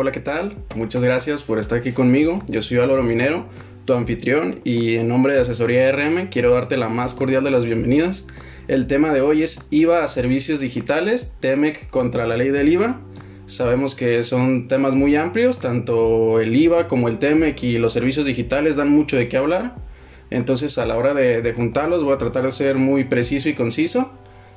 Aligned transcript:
Hola, 0.00 0.12
¿qué 0.12 0.20
tal? 0.20 0.54
Muchas 0.76 1.02
gracias 1.02 1.42
por 1.42 1.58
estar 1.58 1.80
aquí 1.80 1.90
conmigo. 1.90 2.40
Yo 2.46 2.62
soy 2.62 2.78
Álvaro 2.78 3.02
Minero, 3.02 3.46
tu 3.84 3.94
anfitrión, 3.94 4.60
y 4.62 4.94
en 4.94 5.08
nombre 5.08 5.34
de 5.34 5.40
Asesoría 5.40 5.90
RM 5.90 6.28
quiero 6.28 6.52
darte 6.52 6.76
la 6.76 6.88
más 6.88 7.14
cordial 7.14 7.42
de 7.42 7.50
las 7.50 7.64
bienvenidas. 7.64 8.24
El 8.68 8.86
tema 8.86 9.12
de 9.12 9.22
hoy 9.22 9.42
es 9.42 9.66
IVA 9.70 10.04
a 10.04 10.06
servicios 10.06 10.60
digitales, 10.60 11.36
TEMEC 11.40 11.90
contra 11.90 12.28
la 12.28 12.36
ley 12.36 12.50
del 12.50 12.68
IVA. 12.68 13.00
Sabemos 13.46 13.96
que 13.96 14.22
son 14.22 14.68
temas 14.68 14.94
muy 14.94 15.16
amplios, 15.16 15.58
tanto 15.58 16.38
el 16.38 16.54
IVA 16.54 16.86
como 16.86 17.08
el 17.08 17.18
TEMEC 17.18 17.60
y 17.64 17.78
los 17.78 17.92
servicios 17.92 18.24
digitales 18.24 18.76
dan 18.76 18.90
mucho 18.90 19.16
de 19.16 19.28
qué 19.28 19.36
hablar. 19.36 19.74
Entonces 20.30 20.78
a 20.78 20.86
la 20.86 20.96
hora 20.96 21.12
de, 21.12 21.52
juntarlos 21.54 22.04
voy 22.04 22.14
a 22.14 22.18
tratar 22.18 22.44
de 22.44 22.52
ser 22.52 22.76
muy 22.76 23.02
preciso 23.02 23.48
y 23.48 23.54
conciso, 23.54 24.12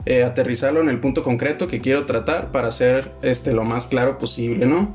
eh, 0.05 0.23
aterrizarlo 0.23 0.81
en 0.81 0.89
el 0.89 0.99
punto 0.99 1.23
concreto 1.23 1.66
que 1.66 1.81
quiero 1.81 2.05
tratar 2.05 2.52
para 2.52 2.69
ser 2.69 3.13
este, 3.23 3.53
lo 3.53 3.63
más 3.63 3.88
claro 3.88 4.19
posible, 4.19 4.67
¿no? 4.67 4.94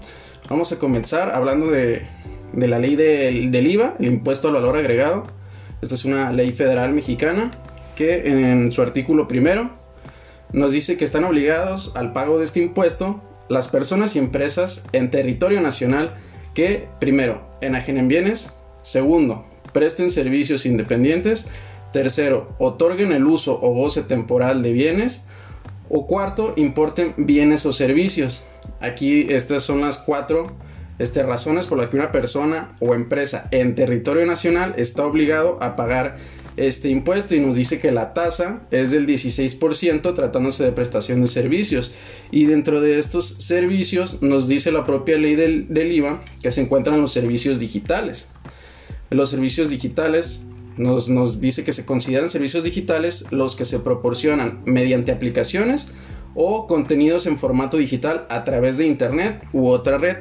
Vamos 0.49 0.71
a 0.71 0.79
comenzar 0.79 1.31
hablando 1.31 1.71
de, 1.71 2.07
la 2.55 2.79
ley 2.79 2.95
del, 2.95 3.51
del, 3.51 3.67
IVA, 3.67 3.97
el 3.99 4.07
impuesto 4.07 4.49
al 4.49 4.55
valor 4.55 4.77
agregado. 4.77 5.25
Esta 5.83 5.97
es 5.97 6.05
una 6.05 6.33
ley 6.33 6.53
federal 6.53 6.93
mexicana 6.93 7.51
que 7.97 8.29
en 8.29 8.71
su 8.71 8.81
artículo 8.81 9.27
primero 9.27 9.71
nos 10.53 10.73
dice 10.73 10.97
que 10.97 11.05
están 11.05 11.25
obligados 11.25 11.93
al 11.97 12.13
pago 12.13 12.39
de 12.39 12.45
este 12.45 12.61
impuesto 12.61 13.21
las 13.49 13.69
personas 13.69 14.15
y 14.15 14.19
empresas 14.19 14.85
en 14.93 15.11
territorio 15.11 15.61
nacional 15.61 16.17
que, 16.55 16.89
primero, 17.01 17.43
enajenen 17.61 18.09
bienes, 18.09 18.55
segundo, 18.83 19.45
presten 19.73 20.10
servicios 20.10 20.65
independientes, 20.65 21.49
tercero, 21.93 22.55
otorguen 22.59 23.13
el 23.13 23.27
uso 23.27 23.59
o 23.60 23.75
goce 23.75 24.03
temporal 24.03 24.63
de 24.63 24.73
bienes, 24.73 25.26
o 25.88 26.06
cuarto, 26.06 26.52
importen 26.56 27.15
bienes 27.16 27.66
o 27.66 27.73
servicios. 27.73 28.46
Aquí 28.80 29.26
estas 29.29 29.62
son 29.62 29.80
las 29.80 29.98
cuatro 29.98 30.56
este, 30.98 31.23
razones 31.23 31.66
por 31.66 31.79
las 31.79 31.88
que 31.88 31.96
una 31.96 32.12
persona 32.12 32.76
o 32.80 32.95
empresa 32.95 33.48
en 33.51 33.74
territorio 33.74 34.24
nacional 34.26 34.74
está 34.76 35.04
obligado 35.04 35.62
a 35.62 35.76
pagar 35.76 36.16
este 36.57 36.88
impuesto 36.88 37.34
y 37.34 37.40
nos 37.40 37.57
dice 37.57 37.80
que 37.80 37.92
la 37.92 38.14
tasa 38.14 38.62
es 38.70 38.90
del 38.90 39.07
16% 39.07 40.14
tratándose 40.14 40.64
de 40.64 40.73
prestación 40.73 41.20
de 41.20 41.26
servicios. 41.26 41.92
Y 42.30 42.46
dentro 42.46 42.80
de 42.80 42.98
estos 42.98 43.29
servicios 43.38 44.23
nos 44.23 44.48
dice 44.48 44.73
la 44.73 44.84
propia 44.84 45.18
ley 45.18 45.37
del, 45.37 45.92
IVA 45.92 46.23
que 46.42 46.51
se 46.51 46.62
encuentran 46.62 47.01
los 47.01 47.12
servicios 47.12 47.60
digitales. 47.60 48.29
Los 49.10 49.30
servicios 49.30 49.68
digitales 49.68 50.42
nos, 50.77 51.09
nos 51.09 51.41
dice 51.41 51.65
que 51.65 51.73
se 51.73 51.85
consideran 51.85 52.30
servicios 52.30 52.65
digitales 52.65 53.24
los 53.30 53.57
que 53.57 53.65
se 53.65 53.79
proporcionan 53.79 54.60
mediante 54.65 55.13
aplicaciones 55.13 55.88
o 56.35 56.66
contenidos 56.66 57.27
en 57.27 57.38
formato 57.38 57.77
digital 57.77 58.27
a 58.29 58.45
través 58.45 58.77
de 58.77 58.87
Internet 58.87 59.43
u 59.52 59.69
otra 59.69 59.99
red 59.99 60.16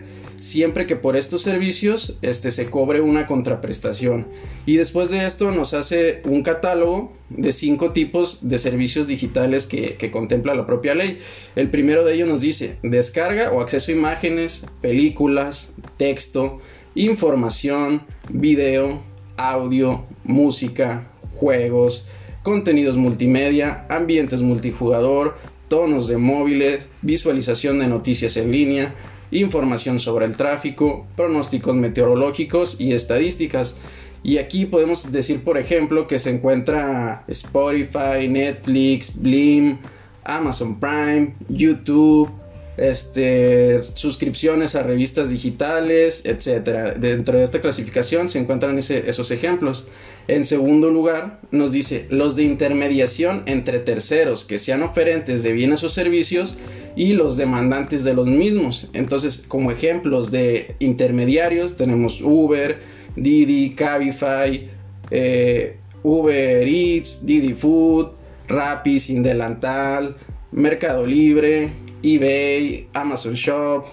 siempre 0.46 0.86
que 0.86 0.96
por 0.96 1.16
estos 1.16 1.42
servicios 1.42 2.18
este, 2.22 2.52
se 2.52 2.70
cobre 2.70 3.02
una 3.02 3.26
contraprestación. 3.26 4.28
Y 4.66 4.78
después 4.78 5.10
de 5.10 5.26
esto 5.26 5.52
nos 5.52 5.74
hace 5.74 6.22
un 6.26 6.44
catálogo 6.44 7.12
de 7.30 7.52
cinco 7.52 7.92
tipos 7.94 8.48
de 8.48 8.58
servicios 8.58 9.08
digitales 9.08 9.66
que, 9.66 9.96
que 9.96 10.12
contempla 10.12 10.54
la 10.54 10.66
propia 10.66 10.94
ley. 10.94 11.20
El 11.56 11.70
primero 11.70 12.04
de 12.04 12.14
ellos 12.14 12.28
nos 12.28 12.42
dice 12.42 12.78
descarga 12.84 13.52
o 13.52 13.62
acceso 13.62 13.92
a 13.92 13.96
imágenes, 13.96 14.66
películas, 14.82 15.74
texto, 15.98 16.60
información, 16.94 18.04
video, 18.30 19.02
audio, 19.38 20.06
música, 20.26 21.08
juegos, 21.36 22.06
contenidos 22.44 22.98
multimedia, 22.98 23.86
ambientes 23.90 24.42
multijugador, 24.42 25.36
tonos 25.68 26.08
de 26.08 26.18
móviles, 26.18 26.88
visualización 27.02 27.80
de 27.80 27.88
noticias 27.88 28.38
en 28.38 28.52
línea, 28.52 28.96
información 29.32 30.00
sobre 30.00 30.26
el 30.26 30.38
tráfico, 30.38 31.08
pronósticos 31.16 31.76
meteorológicos 31.76 32.80
y 32.80 32.94
estadísticas. 32.94 33.76
Y 34.24 34.38
aquí 34.38 34.66
podemos 34.66 35.12
decir, 35.12 35.44
por 35.44 35.58
ejemplo, 35.58 36.08
que 36.08 36.20
se 36.20 36.32
encuentra 36.32 37.24
Spotify, 37.28 38.28
Netflix, 38.30 39.22
Blim, 39.22 39.78
Amazon 40.24 40.80
Prime, 40.80 41.36
YouTube, 41.48 42.32
este, 42.78 43.82
suscripciones 43.84 44.76
a 44.76 44.84
revistas 44.84 45.30
digitales, 45.30 46.26
etc. 46.26 46.98
Dentro 46.98 47.38
de 47.38 47.44
esta 47.44 47.62
clasificación 47.62 48.30
se 48.30 48.40
encuentran 48.40 48.78
esos 48.78 49.32
ejemplos. 49.32 49.88
En 50.28 50.44
segundo 50.44 50.90
lugar, 50.90 51.40
nos 51.52 51.72
dice 51.72 52.08
los 52.10 52.36
de 52.36 52.44
intermediación 52.44 53.44
entre 53.46 53.80
terceros 53.80 54.44
que 54.44 54.58
sean 54.58 54.82
oferentes 54.84 55.44
de 55.44 55.54
bienes 55.54 55.84
o 55.84 55.90
servicios 55.90 56.56
y 56.96 57.14
los 57.14 57.38
demandantes 57.38 58.04
de 58.04 58.14
los 58.14 58.28
mismos. 58.28 58.90
Entonces, 58.94 59.44
como 59.48 59.72
ejemplos 59.72 60.32
de 60.32 60.76
intermediarios 60.80 61.78
tenemos 61.78 62.22
Uber, 62.22 62.80
Didi, 63.16 63.72
Cabify, 63.72 64.70
eh, 65.12 65.78
Uber 66.04 66.68
Eats, 66.68 67.26
Didi 67.26 67.54
Food, 67.54 68.10
Rappi, 68.48 69.00
Sin 69.00 69.24
Delantal, 69.24 70.16
Mercado 70.52 71.06
Libre, 71.06 71.70
eBay, 72.06 72.88
Amazon 72.94 73.34
Shop, 73.34 73.86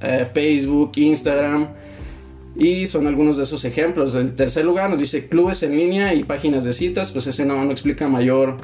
eh, 0.00 0.26
Facebook, 0.32 0.92
Instagram. 0.96 1.68
Y 2.56 2.86
son 2.86 3.06
algunos 3.06 3.36
de 3.36 3.44
esos 3.44 3.64
ejemplos. 3.64 4.14
El 4.14 4.34
tercer 4.34 4.64
lugar 4.64 4.90
nos 4.90 4.98
dice 4.98 5.28
clubes 5.28 5.62
en 5.62 5.76
línea 5.76 6.14
y 6.14 6.24
páginas 6.24 6.64
de 6.64 6.72
citas. 6.72 7.12
Pues 7.12 7.26
ese 7.26 7.44
no, 7.44 7.70
explica 7.70 8.08
mayor, 8.08 8.56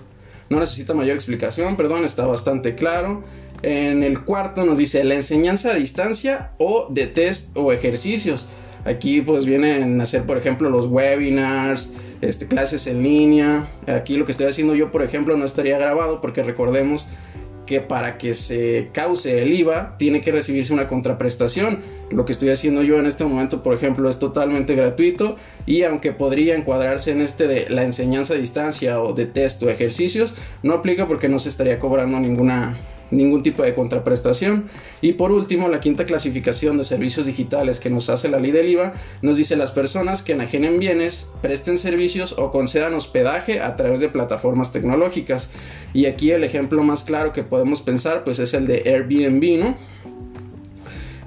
no 0.49 0.59
necesita 0.61 0.95
mayor 0.95 1.15
explicación, 1.15 1.77
perdón, 1.77 2.05
está 2.05 2.27
bastante 2.27 2.75
claro. 2.75 3.25
En 3.63 4.03
el 4.03 4.25
cuarto 4.25 4.65
nos 4.65 4.79
dice 4.79 5.03
la 5.05 5.15
enseñanza 5.15 5.71
a 5.71 5.75
distancia 5.75 6.53
o 6.59 6.89
de 6.91 7.07
test 7.07 7.57
o 7.57 7.73
ejercicios. 7.73 8.49
Aquí 8.85 9.21
pues 9.21 9.47
vienen 9.47 10.01
a 10.01 10.05
hacer 10.05 10.25
por 10.25 10.39
ejemplo 10.39 10.71
los 10.71 10.87
webinars, 10.87 11.91
este, 12.21 12.47
clases 12.47 12.87
en 12.87 13.03
línea. 13.03 13.69
Aquí 13.87 14.17
lo 14.17 14.25
que 14.25 14.33
estoy 14.33 14.47
haciendo 14.47 14.75
yo 14.75 14.93
por 14.93 15.03
ejemplo 15.03 15.37
no 15.37 15.45
estaría 15.45 15.79
grabado 15.79 16.21
porque 16.21 16.43
recordemos 16.43 17.09
que 17.67 17.81
para 17.81 18.17
que 18.17 18.33
se 18.33 18.89
cause 18.93 19.43
el 19.43 19.53
IVA 19.53 19.97
tiene 19.99 20.21
que 20.21 20.33
recibirse 20.33 20.73
una 20.73 20.89
contraprestación. 20.89 21.81
Lo 22.11 22.25
que 22.25 22.33
estoy 22.33 22.51
haciendo 22.51 22.83
yo 22.83 22.99
en 22.99 23.07
este 23.07 23.25
momento, 23.25 23.63
por 23.63 23.75
ejemplo, 23.75 24.09
es 24.09 24.19
totalmente 24.19 24.75
gratuito 24.75 25.37
y 25.67 25.83
aunque 25.83 26.13
podría 26.13 26.55
encuadrarse 26.55 27.11
en 27.11 27.21
este 27.21 27.49
de 27.49 27.69
la 27.69 27.85
enseñanza 27.85 28.35
a 28.35 28.37
distancia 28.37 29.01
o 29.01 29.13
de 29.13 29.27
test 29.27 29.63
o 29.63 29.69
ejercicios, 29.69 30.35
no 30.63 30.75
aplica 30.75 31.09
porque 31.09 31.29
no 31.29 31.39
se 31.39 31.49
estaría 31.49 31.79
cobrando 31.79 32.21
ninguna 32.21 32.77
ningún 33.11 33.43
tipo 33.43 33.63
de 33.63 33.75
contraprestación. 33.75 34.69
Y 35.01 35.13
por 35.13 35.33
último, 35.33 35.69
la 35.69 35.81
quinta 35.81 36.05
clasificación 36.05 36.79
de 36.79 36.85
servicios 36.85 37.27
digitales 37.27 37.81
que 37.81 37.91
nos 37.91 38.11
hace 38.11 38.29
la 38.29 38.39
ley 38.39 38.51
del 38.51 38.69
IVA 38.69 38.95
nos 39.23 39.37
dice 39.37 39.57
las 39.57 39.73
personas 39.73 40.23
que 40.23 40.33
enajenen 40.33 40.79
bienes, 40.79 41.31
presten 41.43 41.79
servicios 41.79 42.35
o 42.39 42.51
concedan 42.51 42.95
hospedaje 42.95 43.61
a 43.61 43.77
través 43.77 44.01
de 44.01 44.09
plataformas 44.09 44.73
tecnológicas. 44.73 45.51
Y 45.93 46.07
aquí 46.07 46.31
el 46.31 46.45
ejemplo 46.45 46.83
más 46.83 47.05
claro 47.05 47.33
que 47.33 47.43
podemos 47.43 47.81
pensar 47.81 48.25
pues 48.25 48.39
es 48.39 48.55
el 48.55 48.67
de 48.67 48.83
Airbnb, 48.87 49.59
¿no? 49.59 49.77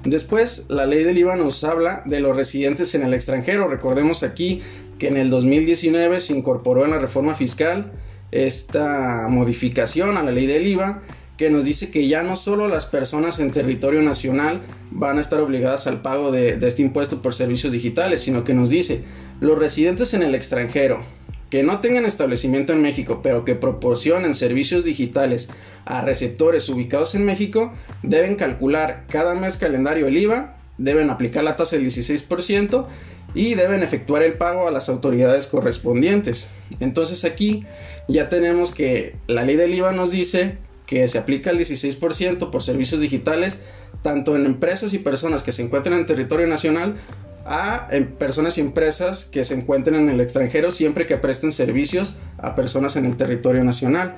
Después, 0.04 0.64
la 0.68 0.86
ley 0.86 1.04
del 1.04 1.18
IVA 1.18 1.36
nos 1.36 1.62
habla 1.62 2.02
de 2.06 2.20
los 2.20 2.34
residentes 2.34 2.94
en 2.94 3.02
el 3.02 3.12
extranjero. 3.12 3.68
Recordemos 3.68 4.22
aquí 4.22 4.62
que 4.98 5.08
en 5.08 5.18
el 5.18 5.28
2019 5.28 6.20
se 6.20 6.34
incorporó 6.34 6.84
en 6.84 6.92
la 6.92 6.98
reforma 6.98 7.34
fiscal 7.34 7.92
esta 8.30 9.26
modificación 9.28 10.16
a 10.16 10.22
la 10.22 10.32
ley 10.32 10.46
del 10.46 10.66
IVA 10.66 11.02
que 11.40 11.48
nos 11.48 11.64
dice 11.64 11.90
que 11.90 12.06
ya 12.06 12.22
no 12.22 12.36
solo 12.36 12.68
las 12.68 12.84
personas 12.84 13.40
en 13.40 13.50
territorio 13.50 14.02
nacional 14.02 14.60
van 14.90 15.16
a 15.16 15.22
estar 15.22 15.40
obligadas 15.40 15.86
al 15.86 16.02
pago 16.02 16.30
de, 16.30 16.58
este 16.60 16.82
impuesto 16.82 17.22
por 17.22 17.32
servicios 17.32 17.72
digitales, 17.72 18.20
sino 18.20 18.44
que 18.44 18.52
nos 18.52 18.68
dice 18.68 19.04
los 19.40 19.58
residentes 19.58 20.12
en 20.12 20.22
el 20.22 20.34
extranjero 20.34 21.00
que 21.48 21.62
no 21.62 21.80
tengan 21.80 22.04
establecimiento 22.04 22.74
en 22.74 22.82
México, 22.82 23.20
pero 23.22 23.46
que 23.46 23.54
proporcionen 23.54 24.34
servicios 24.34 24.84
digitales 24.84 25.48
a 25.86 26.02
receptores 26.02 26.68
ubicados 26.68 27.14
en 27.14 27.24
México, 27.24 27.72
deben 28.02 28.36
calcular 28.36 29.06
cada 29.08 29.34
mes 29.34 29.56
calendario 29.56 30.08
el 30.08 30.18
IVA, 30.18 30.58
deben 30.76 31.08
aplicar 31.08 31.42
la 31.42 31.56
tasa 31.56 31.76
del 31.76 31.86
16% 31.86 32.84
y 33.32 33.54
deben 33.54 33.82
efectuar 33.82 34.22
el 34.22 34.34
pago 34.34 34.68
a 34.68 34.70
las 34.70 34.90
autoridades 34.90 35.46
correspondientes. 35.46 36.50
Entonces 36.80 37.24
aquí 37.24 37.64
ya 38.08 38.28
tenemos 38.28 38.72
que 38.72 39.16
la 39.26 39.42
ley 39.42 39.56
del 39.56 39.72
IVA 39.72 39.92
nos 39.92 40.10
dice 40.10 40.58
que 40.90 41.06
se 41.06 41.18
aplica 41.18 41.50
el 41.50 41.58
16% 41.60 42.50
por 42.50 42.64
servicios 42.64 43.00
digitales, 43.00 43.60
tanto 44.02 44.34
en 44.34 44.44
empresas 44.44 44.92
y 44.92 44.98
personas 44.98 45.44
que 45.44 45.52
se 45.52 45.62
encuentran 45.62 45.96
en 45.96 46.04
territorio 46.04 46.48
nacional, 46.48 47.00
a 47.46 47.86
en 47.92 48.08
personas 48.08 48.58
y 48.58 48.60
empresas 48.60 49.24
que 49.24 49.44
se 49.44 49.54
encuentren 49.54 49.94
en 49.94 50.08
el 50.10 50.20
extranjero 50.20 50.72
siempre 50.72 51.06
que 51.06 51.16
presten 51.16 51.52
servicios 51.52 52.16
a 52.38 52.56
personas 52.56 52.96
en 52.96 53.06
el 53.06 53.16
territorio 53.16 53.62
nacional. 53.62 54.16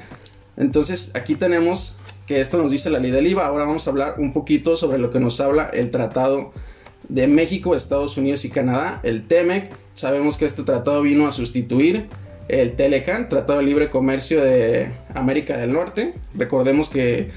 Entonces 0.57 1.11
aquí 1.13 1.35
tenemos 1.35 1.95
que 2.27 2.41
esto 2.41 2.57
nos 2.57 2.73
dice 2.73 2.89
la 2.89 3.01
ley 3.01 3.11
del 3.11 3.27
IVA. 3.27 3.47
Ahora 3.47 3.67
vamos 3.67 3.87
a 3.87 3.91
hablar 3.91 4.15
un 4.17 4.33
poquito 4.33 4.75
sobre 4.75 4.97
lo 4.97 5.11
que 5.11 5.21
nos 5.21 5.41
habla 5.43 5.69
el 5.75 5.91
tratado 5.91 6.55
de 7.11 7.29
México, 7.29 7.75
Estados 7.75 8.17
Unidos 8.17 8.47
y 8.47 8.51
Canadá, 8.51 9.01
el 9.03 9.27
TEMEC. 9.27 9.71
Sabemos 9.93 10.39
que 10.39 10.47
este 10.47 10.63
tratado 10.63 11.03
vino 11.03 11.27
a 11.27 11.33
sustituir 11.33 12.09
el 12.49 12.77
Telecan, 12.77 13.29
Tratado 13.29 13.61
de 13.61 13.65
Libre 13.65 13.91
Comercio 13.91 14.43
de 14.43 14.91
América 15.15 15.57
del 15.57 15.73
Norte. 15.73 16.15
Recordemos 16.35 16.89
que 16.89 17.31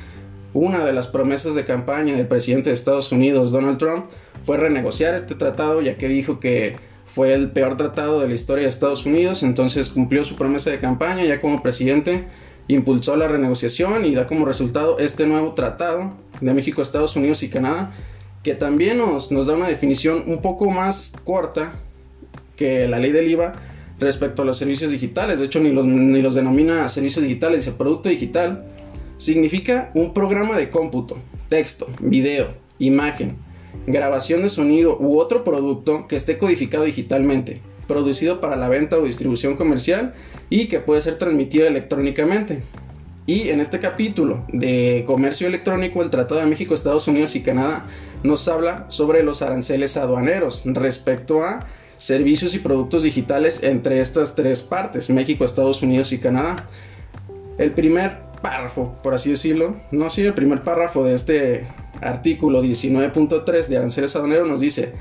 una 0.54 0.86
de 0.86 0.94
las 0.94 1.08
promesas 1.08 1.56
de 1.56 1.66
campaña 1.66 2.16
del 2.16 2.28
presidente 2.28 2.70
de 2.70 2.76
Estados 2.76 3.12
Unidos, 3.12 3.52
Donald 3.52 3.78
Trump, 3.78 4.06
fue 4.44 4.58
renegociar 4.58 5.16
este 5.16 5.36
tratado, 5.36 5.82
ya 5.82 5.98
que 5.98 6.08
dijo 6.08 6.40
que 6.40 6.78
fue 7.06 7.34
el 7.34 7.52
peor 7.52 7.78
tratado 7.78 8.20
de 8.20 8.28
la 8.28 8.34
historia 8.34 8.64
de 8.64 8.70
Estados 8.70 9.06
Unidos, 9.06 9.44
entonces 9.44 9.90
cumplió 9.90 10.24
su 10.24 10.36
promesa 10.36 10.70
de 10.70 10.80
campaña 10.80 11.24
ya 11.26 11.40
como 11.40 11.62
presidente, 11.62 12.28
impulsó 12.68 13.16
la 13.16 13.28
renegociación 13.28 14.06
y 14.06 14.16
da 14.16 14.28
como 14.28 14.46
resultado 14.46 14.98
este 15.00 15.26
nuevo 15.26 15.54
tratado 15.54 16.14
de 16.42 16.54
México, 16.54 16.82
Estados 16.82 17.16
Unidos 17.16 17.44
y 17.44 17.50
Canadá, 17.50 17.92
que 18.44 18.54
también 18.54 18.98
nos, 18.98 19.32
nos 19.32 19.48
da 19.48 19.56
una 19.56 19.68
definición 19.68 20.24
un 20.28 20.42
poco 20.42 20.70
más 20.70 21.14
corta 21.24 21.74
que 22.56 22.88
la 22.88 23.00
ley 23.00 23.12
del 23.12 23.30
IVA 23.30 23.54
respecto 24.00 24.42
a 24.42 24.46
los 24.46 24.58
servicios 24.58 24.92
digitales. 24.92 25.40
De 25.40 25.46
hecho, 25.46 25.60
ni 25.60 25.72
los, 25.72 25.86
ni 25.86 26.22
los 26.22 26.36
denomina 26.36 26.88
servicios 26.90 27.24
digitales, 27.24 27.66
dice 27.66 27.78
producto 27.78 28.10
digital. 28.10 28.66
Significa 29.18 29.92
un 29.94 30.14
programa 30.14 30.58
de 30.58 30.70
cómputo, 30.70 31.18
texto, 31.48 31.88
video, 32.00 32.48
imagen, 32.80 33.38
grabación 33.88 34.42
de 34.42 34.50
sonido 34.50 34.98
u 35.00 35.20
otro 35.20 35.44
producto 35.44 36.08
que 36.08 36.16
esté 36.16 36.38
codificado 36.38 36.84
digitalmente, 36.84 37.62
producido 37.88 38.42
para 38.42 38.58
la 38.58 38.68
venta 38.68 38.98
o 38.98 39.04
distribución 39.04 39.56
comercial 39.56 40.14
y 40.50 40.68
que 40.68 40.80
puede 40.80 41.02
ser 41.02 41.18
transmitido 41.18 41.66
electrónicamente. 41.68 42.62
Y 43.28 43.50
en 43.50 43.60
este 43.60 43.80
capítulo 43.80 44.46
de 44.50 45.04
comercio 45.08 45.48
electrónico, 45.48 46.04
el 46.04 46.12
Tratado 46.12 46.42
de 46.42 46.46
México, 46.46 46.76
Estados 46.76 47.08
Unidos 47.08 47.36
y 47.36 47.42
Canadá 47.42 47.88
nos 48.24 48.48
habla 48.48 48.86
sobre 48.90 49.24
los 49.24 49.42
aranceles 49.42 49.98
aduaneros 49.98 50.62
respecto 50.66 51.44
a 51.44 51.66
servicios 51.98 52.54
y 52.54 52.60
productos 52.60 53.04
digitales 53.04 53.64
entre 53.64 54.00
estas 54.00 54.36
tres 54.36 54.62
partes, 54.62 55.10
México, 55.10 55.46
Estados 55.46 55.82
Unidos 55.82 56.12
y 56.14 56.20
Canadá. 56.20 56.68
El 57.58 57.72
primer 57.72 58.20
párrafo, 58.42 58.96
por 59.02 59.14
así 59.14 59.32
decirlo, 59.32 59.76
no 59.92 60.10
sí, 60.10 60.22
el 60.22 60.34
primer 60.34 60.64
párrafo 60.64 61.04
de 61.04 61.14
este 61.14 61.68
artículo 62.02 62.64
19.3 62.64 63.68
de 63.68 63.78
aranceles 63.78 64.16
aduaneros 64.16 64.48
nos 64.48 64.60
dice, 64.60 64.94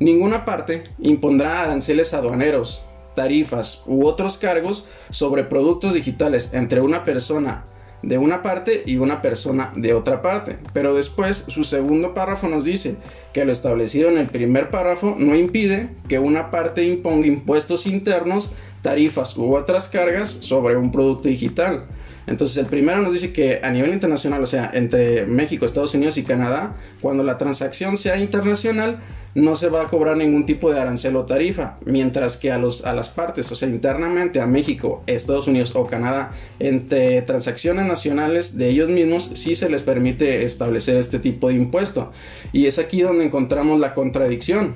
ninguna 0.00 0.44
parte 0.44 0.84
impondrá 0.98 1.62
aranceles 1.62 2.12
aduaneros 2.12 2.84
tarifas 3.14 3.82
u 3.86 4.06
otros 4.06 4.36
cargos 4.36 4.84
sobre 5.10 5.44
productos 5.44 5.94
digitales 5.94 6.52
entre 6.52 6.80
una 6.80 7.04
persona 7.04 7.64
de 8.02 8.18
una 8.18 8.42
parte 8.42 8.82
y 8.86 8.96
una 8.96 9.22
persona 9.22 9.72
de 9.74 9.94
otra 9.94 10.22
parte. 10.22 10.56
Pero 10.72 10.94
después 10.94 11.44
su 11.48 11.64
segundo 11.64 12.14
párrafo 12.14 12.48
nos 12.48 12.64
dice 12.64 12.96
que 13.32 13.44
lo 13.44 13.52
establecido 13.52 14.08
en 14.08 14.18
el 14.18 14.26
primer 14.26 14.70
párrafo 14.70 15.16
no 15.18 15.36
impide 15.36 15.90
que 16.08 16.18
una 16.18 16.50
parte 16.50 16.84
imponga 16.84 17.26
impuestos 17.26 17.86
internos, 17.86 18.52
tarifas 18.82 19.36
u 19.36 19.54
otras 19.54 19.88
cargas 19.88 20.30
sobre 20.30 20.76
un 20.76 20.92
producto 20.92 21.28
digital. 21.28 21.86
Entonces 22.26 22.56
el 22.56 22.66
primero 22.66 23.00
nos 23.02 23.12
dice 23.12 23.32
que 23.32 23.60
a 23.62 23.70
nivel 23.70 23.92
internacional, 23.92 24.42
o 24.42 24.46
sea, 24.46 24.70
entre 24.74 25.26
México, 25.26 25.64
Estados 25.64 25.94
Unidos 25.94 26.18
y 26.18 26.24
Canadá, 26.24 26.76
cuando 27.00 27.22
la 27.22 27.38
transacción 27.38 27.96
sea 27.96 28.18
internacional, 28.18 29.00
no 29.36 29.54
se 29.54 29.68
va 29.68 29.82
a 29.82 29.88
cobrar 29.88 30.16
ningún 30.16 30.46
tipo 30.46 30.72
de 30.72 30.80
arancel 30.80 31.14
o 31.14 31.26
tarifa, 31.26 31.76
mientras 31.84 32.38
que 32.38 32.50
a, 32.50 32.58
los, 32.58 32.86
a 32.86 32.94
las 32.94 33.10
partes, 33.10 33.52
o 33.52 33.54
sea, 33.54 33.68
internamente 33.68 34.40
a 34.40 34.46
México, 34.46 35.02
Estados 35.06 35.46
Unidos 35.46 35.72
o 35.74 35.86
Canadá, 35.86 36.32
entre 36.58 37.20
transacciones 37.20 37.84
nacionales 37.84 38.56
de 38.56 38.70
ellos 38.70 38.88
mismos, 38.88 39.30
sí 39.34 39.54
se 39.54 39.68
les 39.68 39.82
permite 39.82 40.44
establecer 40.44 40.96
este 40.96 41.18
tipo 41.18 41.48
de 41.48 41.54
impuesto. 41.54 42.12
Y 42.54 42.64
es 42.64 42.78
aquí 42.78 43.02
donde 43.02 43.26
encontramos 43.26 43.78
la 43.78 43.92
contradicción. 43.92 44.74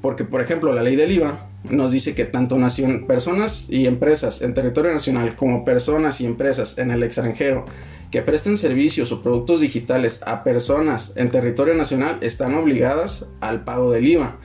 Porque, 0.00 0.22
por 0.22 0.40
ejemplo, 0.40 0.72
la 0.72 0.84
ley 0.84 0.94
del 0.94 1.10
IVA 1.10 1.47
nos 1.64 1.92
dice 1.92 2.14
que 2.14 2.24
tanto 2.24 2.56
nación, 2.56 3.06
personas 3.06 3.68
y 3.68 3.86
empresas 3.86 4.42
en 4.42 4.54
territorio 4.54 4.92
nacional 4.92 5.36
como 5.36 5.64
personas 5.64 6.20
y 6.20 6.26
empresas 6.26 6.78
en 6.78 6.90
el 6.90 7.02
extranjero 7.02 7.64
que 8.10 8.22
presten 8.22 8.56
servicios 8.56 9.12
o 9.12 9.22
productos 9.22 9.60
digitales 9.60 10.20
a 10.24 10.44
personas 10.44 11.12
en 11.16 11.30
territorio 11.30 11.74
nacional 11.74 12.18
están 12.22 12.54
obligadas 12.54 13.28
al 13.40 13.64
pago 13.64 13.90
del 13.90 14.06
IVA, 14.06 14.38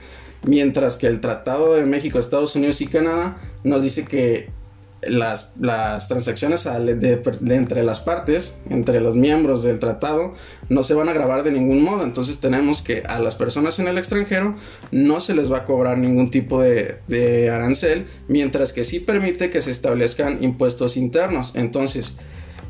mientras 0.44 0.96
que 0.96 1.06
el 1.06 1.20
Tratado 1.20 1.74
de 1.74 1.86
México, 1.86 2.18
Estados 2.18 2.56
Unidos 2.56 2.80
y 2.80 2.86
Canadá 2.86 3.38
nos 3.62 3.82
dice 3.82 4.04
que 4.04 4.50
las, 5.08 5.54
transacciones 6.08 6.66
entre 6.66 7.82
las 7.82 8.00
partes, 8.00 8.56
entre 8.70 9.00
los 9.00 9.14
miembros 9.14 9.62
del 9.62 9.78
tratado, 9.78 10.34
no 10.68 10.82
se 10.82 10.94
van 10.94 11.08
a 11.08 11.12
grabar 11.12 11.42
de 11.42 11.52
ningún 11.52 11.82
modo. 11.82 12.04
Entonces 12.04 12.38
tenemos 12.38 12.82
que 12.82 13.02
a 13.06 13.18
las 13.18 13.34
personas 13.34 13.78
en 13.78 13.88
el 13.88 13.98
extranjero 13.98 14.56
no 14.90 15.20
se 15.20 15.34
les 15.34 15.52
va 15.52 15.58
a 15.58 15.64
cobrar 15.64 15.98
ningún 15.98 16.30
tipo 16.30 16.60
de, 16.60 16.98
de 17.08 17.50
arancel, 17.50 18.06
mientras 18.28 18.72
que 18.72 18.84
sí 18.84 19.00
permite 19.00 19.50
que 19.50 19.60
se 19.60 19.70
establezcan 19.70 20.42
impuestos 20.42 20.96
internos. 20.96 21.52
Entonces, 21.54 22.18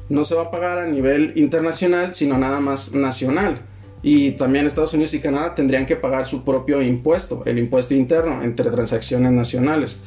no 0.09 0.25
se 0.25 0.35
va 0.35 0.43
a 0.43 0.51
pagar 0.51 0.79
a 0.79 0.87
nivel 0.87 1.33
internacional, 1.37 2.15
sino 2.15 2.39
nada 2.39 2.61
más 2.61 2.93
nacional. 2.93 3.63
Y 4.03 4.33
también 4.33 4.67
Estados 4.67 4.93
Unidos 4.93 5.15
y 5.15 5.21
Canadá 5.21 5.55
tendrían 5.55 5.87
que 5.87 5.97
pagar 5.97 6.27
su 6.27 6.45
propio 6.45 6.83
impuesto, 6.83 7.43
el 7.47 7.59
impuesto 7.59 7.95
interno 7.95 8.43
entre 8.43 8.71
transacciones 8.71 9.33
nacionales. 9.33 9.99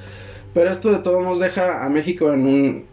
Pero 0.57 0.71
esto 0.71 0.89
de 0.91 0.97
todos 0.97 1.23
modos 1.23 1.37
deja 1.37 1.85
a 1.85 1.89
México 1.89 2.33
en, 2.33 2.47
un, 2.47 2.85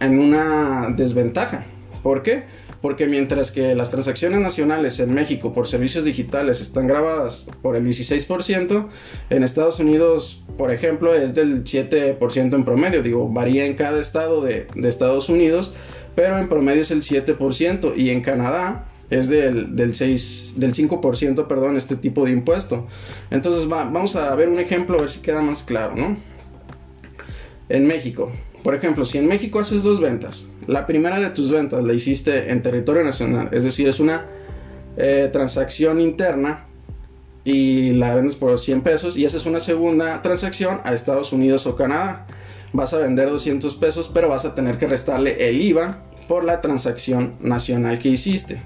en 0.00 0.18
una 0.18 0.88
desventaja. 0.96 1.66
¿Por 2.02 2.22
qué? 2.22 2.44
Porque 2.80 3.08
mientras 3.08 3.50
que 3.50 3.74
las 3.74 3.90
transacciones 3.90 4.40
nacionales 4.40 4.98
en 5.00 5.12
México 5.12 5.52
por 5.52 5.68
servicios 5.68 6.06
digitales 6.06 6.62
están 6.62 6.86
grabadas 6.86 7.46
por 7.60 7.76
el 7.76 7.84
16%, 7.84 8.88
en 9.28 9.44
Estados 9.44 9.80
Unidos, 9.80 10.46
por 10.56 10.72
ejemplo, 10.72 11.14
es 11.14 11.34
del 11.34 11.62
7% 11.62 12.54
en 12.54 12.64
promedio. 12.64 13.02
Digo, 13.02 13.28
varía 13.28 13.66
en 13.66 13.74
cada 13.74 14.00
estado 14.00 14.40
de, 14.40 14.66
de 14.74 14.88
Estados 14.88 15.28
Unidos, 15.28 15.74
pero 16.14 16.38
en 16.38 16.48
promedio 16.48 16.80
es 16.80 16.90
el 16.90 17.02
7% 17.02 17.98
y 17.98 18.08
en 18.08 18.22
Canadá 18.22 18.86
es 19.10 19.28
del, 19.28 19.76
del, 19.76 19.94
6, 19.94 20.54
del 20.56 20.72
5%, 20.72 21.46
perdón, 21.46 21.76
este 21.76 21.96
tipo 21.96 22.24
de 22.24 22.30
impuesto. 22.30 22.86
Entonces 23.30 23.68
vamos 23.68 24.16
a 24.16 24.34
ver 24.36 24.48
un 24.48 24.58
ejemplo 24.58 24.96
a 24.96 25.00
ver 25.02 25.10
si 25.10 25.20
queda 25.20 25.42
más 25.42 25.62
claro, 25.64 25.96
¿no? 25.96 26.29
En 27.70 27.86
México, 27.86 28.32
por 28.64 28.74
ejemplo, 28.74 29.04
si 29.04 29.18
en 29.18 29.28
México 29.28 29.60
haces 29.60 29.84
dos 29.84 30.00
ventas, 30.00 30.50
la 30.66 30.88
primera 30.88 31.20
de 31.20 31.30
tus 31.30 31.50
ventas 31.50 31.82
la 31.84 31.92
hiciste 31.92 32.50
en 32.50 32.62
territorio 32.62 33.04
nacional, 33.04 33.48
es 33.52 33.62
decir, 33.62 33.88
es 33.88 34.00
una 34.00 34.26
eh, 34.96 35.30
transacción 35.32 36.00
interna 36.00 36.66
y 37.44 37.92
la 37.92 38.12
vendes 38.14 38.34
por 38.34 38.58
100 38.58 38.80
pesos 38.82 39.16
y 39.16 39.24
haces 39.24 39.46
una 39.46 39.60
segunda 39.60 40.20
transacción 40.20 40.80
a 40.82 40.92
Estados 40.92 41.32
Unidos 41.32 41.66
o 41.66 41.76
Canadá. 41.76 42.26
Vas 42.72 42.92
a 42.92 42.98
vender 42.98 43.30
200 43.30 43.74
pesos, 43.76 44.10
pero 44.12 44.28
vas 44.28 44.44
a 44.44 44.54
tener 44.56 44.76
que 44.76 44.88
restarle 44.88 45.48
el 45.48 45.62
IVA 45.62 46.02
por 46.26 46.42
la 46.42 46.60
transacción 46.60 47.36
nacional 47.40 48.00
que 48.00 48.08
hiciste 48.08 48.60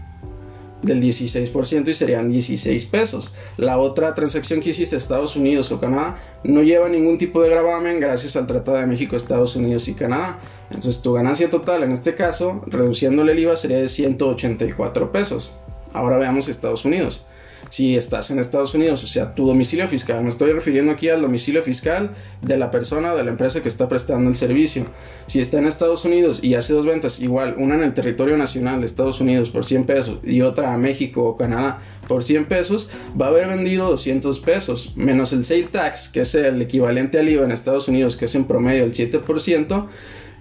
del 0.84 1.02
16% 1.02 1.88
y 1.88 1.94
serían 1.94 2.30
16 2.30 2.84
pesos. 2.86 3.34
La 3.56 3.78
otra 3.78 4.14
transacción 4.14 4.60
que 4.60 4.70
hiciste 4.70 4.96
Estados 4.96 5.36
Unidos 5.36 5.70
o 5.72 5.80
Canadá 5.80 6.18
no 6.44 6.62
lleva 6.62 6.88
ningún 6.88 7.18
tipo 7.18 7.42
de 7.42 7.50
gravamen 7.50 8.00
gracias 8.00 8.36
al 8.36 8.46
Tratado 8.46 8.78
de 8.78 8.86
México, 8.86 9.16
Estados 9.16 9.56
Unidos 9.56 9.88
y 9.88 9.94
Canadá. 9.94 10.38
Entonces 10.70 11.02
tu 11.02 11.12
ganancia 11.12 11.50
total 11.50 11.82
en 11.82 11.92
este 11.92 12.14
caso, 12.14 12.62
reduciéndole 12.66 13.32
el 13.32 13.38
IVA, 13.40 13.56
sería 13.56 13.78
de 13.78 13.88
184 13.88 15.12
pesos. 15.12 15.54
Ahora 15.92 16.16
veamos 16.18 16.48
Estados 16.48 16.84
Unidos 16.84 17.26
si 17.70 17.96
estás 17.96 18.30
en 18.30 18.38
Estados 18.38 18.74
Unidos, 18.74 19.02
o 19.04 19.06
sea, 19.06 19.34
tu 19.34 19.46
domicilio 19.46 19.86
fiscal. 19.88 20.22
Me 20.22 20.28
estoy 20.28 20.52
refiriendo 20.52 20.92
aquí 20.92 21.08
al 21.08 21.22
domicilio 21.22 21.62
fiscal 21.62 22.14
de 22.42 22.56
la 22.56 22.70
persona 22.70 23.12
o 23.12 23.16
de 23.16 23.24
la 23.24 23.30
empresa 23.30 23.62
que 23.62 23.68
está 23.68 23.88
prestando 23.88 24.30
el 24.30 24.36
servicio. 24.36 24.86
Si 25.26 25.40
está 25.40 25.58
en 25.58 25.66
Estados 25.66 26.04
Unidos 26.04 26.42
y 26.42 26.54
hace 26.54 26.72
dos 26.72 26.86
ventas, 26.86 27.20
igual, 27.20 27.54
una 27.58 27.74
en 27.74 27.82
el 27.82 27.94
territorio 27.94 28.36
nacional 28.36 28.80
de 28.80 28.86
Estados 28.86 29.20
Unidos 29.20 29.50
por 29.50 29.64
100 29.64 29.84
pesos 29.84 30.18
y 30.24 30.42
otra 30.42 30.72
a 30.72 30.78
México 30.78 31.24
o 31.24 31.36
Canadá 31.36 31.80
por 32.06 32.22
100 32.22 32.46
pesos, 32.46 32.90
va 33.20 33.26
a 33.26 33.28
haber 33.30 33.48
vendido 33.48 33.88
200 33.88 34.38
pesos, 34.40 34.92
menos 34.94 35.32
el 35.32 35.44
sale 35.44 35.64
tax, 35.64 36.08
que 36.08 36.20
es 36.20 36.34
el 36.34 36.60
equivalente 36.60 37.18
al 37.18 37.28
IVA 37.28 37.44
en 37.44 37.52
Estados 37.52 37.88
Unidos, 37.88 38.16
que 38.16 38.26
es 38.26 38.34
en 38.34 38.44
promedio 38.44 38.84
el 38.84 38.92
7% 38.92 39.86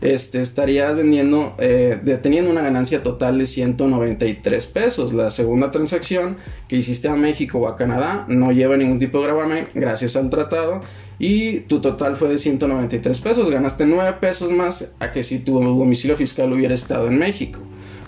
este, 0.04 0.42
estarías 0.42 0.94
vendiendo, 0.98 1.56
eh, 1.60 1.98
teniendo 2.22 2.52
una 2.52 2.62
ganancia 2.62 3.02
total 3.02 3.38
de 3.38 3.46
193 3.46 4.66
pesos. 4.66 5.14
La 5.14 5.32
segunda 5.32 5.72
transacción 5.72 6.36
que 6.68 6.76
hiciste 6.76 7.08
a 7.08 7.16
México 7.16 7.60
o 7.60 7.68
a 7.70 7.78
Canadá 7.78 8.26
no 8.28 8.52
lleva 8.52 8.76
ningún 8.76 9.00
tipo 9.00 9.20
de 9.20 9.28
gravamen 9.28 9.70
gracias 9.74 10.18
al 10.18 10.30
tratado 10.30 10.82
y 11.20 11.62
tu 11.62 11.80
total 11.80 12.18
fue 12.18 12.28
de 12.28 12.38
193 12.38 13.18
pesos. 13.22 13.50
Ganaste 13.50 13.86
9 13.86 14.18
pesos 14.20 14.52
más 14.52 14.94
a 15.00 15.14
que 15.14 15.24
si 15.24 15.40
tu 15.40 15.62
domicilio 15.62 16.18
fiscal 16.18 16.52
hubiera 16.52 16.74
estado 16.74 17.08
en 17.08 17.18
México. 17.18 17.60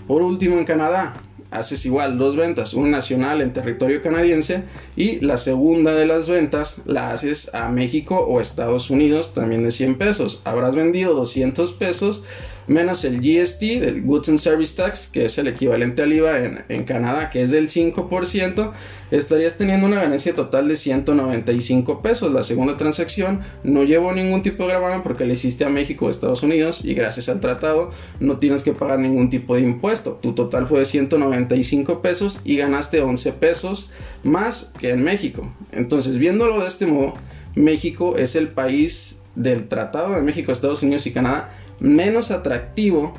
Por 0.06 0.20
último, 0.20 0.58
en 0.58 0.64
Canadá, 0.66 1.14
haces 1.50 1.84
igual 1.86 2.18
dos 2.18 2.36
ventas, 2.36 2.74
una 2.74 2.88
nacional 2.88 3.42
en 3.42 3.52
territorio 3.52 4.02
canadiense 4.02 4.62
y 4.96 5.20
la 5.20 5.36
segunda 5.36 5.94
de 5.94 6.06
las 6.06 6.28
ventas 6.28 6.82
la 6.86 7.12
haces 7.12 7.54
a 7.54 7.68
México 7.68 8.18
o 8.18 8.40
Estados 8.40 8.90
Unidos 8.90 9.34
también 9.34 9.62
de 9.62 9.70
100 9.70 9.98
pesos. 9.98 10.42
Habrás 10.44 10.74
vendido 10.74 11.14
200 11.14 11.72
pesos 11.74 12.24
menos 12.66 13.04
el 13.04 13.20
GST 13.20 13.60
del 13.80 14.02
Goods 14.02 14.28
and 14.28 14.38
Service 14.38 14.74
Tax, 14.76 15.08
que 15.08 15.26
es 15.26 15.38
el 15.38 15.48
equivalente 15.48 16.02
al 16.02 16.12
IVA 16.12 16.44
en, 16.44 16.64
en 16.68 16.84
Canadá, 16.84 17.30
que 17.30 17.42
es 17.42 17.50
del 17.50 17.68
5%, 17.68 18.72
estarías 19.10 19.56
teniendo 19.56 19.86
una 19.86 20.00
ganancia 20.00 20.34
total 20.34 20.68
de 20.68 20.76
195 20.76 22.02
pesos. 22.02 22.32
La 22.32 22.42
segunda 22.42 22.76
transacción 22.76 23.40
no 23.62 23.84
llevó 23.84 24.12
ningún 24.12 24.42
tipo 24.42 24.64
de 24.64 24.70
gravamen 24.70 25.02
porque 25.02 25.26
le 25.26 25.34
hiciste 25.34 25.64
a 25.64 25.70
México 25.70 26.06
o 26.06 26.10
Estados 26.10 26.42
Unidos 26.42 26.84
y 26.84 26.94
gracias 26.94 27.28
al 27.28 27.40
tratado 27.40 27.90
no 28.20 28.38
tienes 28.38 28.62
que 28.62 28.72
pagar 28.72 28.98
ningún 28.98 29.30
tipo 29.30 29.54
de 29.54 29.62
impuesto. 29.62 30.18
Tu 30.22 30.32
total 30.34 30.66
fue 30.66 30.80
de 30.80 30.84
195 30.84 32.02
pesos 32.02 32.40
y 32.44 32.56
ganaste 32.56 33.00
11 33.00 33.32
pesos 33.32 33.90
más 34.22 34.72
que 34.78 34.90
en 34.90 35.02
México. 35.02 35.52
Entonces, 35.72 36.18
viéndolo 36.18 36.60
de 36.60 36.68
este 36.68 36.86
modo, 36.86 37.14
México 37.54 38.16
es 38.16 38.36
el 38.36 38.48
país 38.48 39.20
del 39.34 39.68
Tratado 39.68 40.14
de 40.14 40.22
México, 40.22 40.50
Estados 40.50 40.82
Unidos 40.82 41.06
y 41.06 41.12
Canadá 41.12 41.50
menos 41.80 42.30
atractivo 42.30 43.14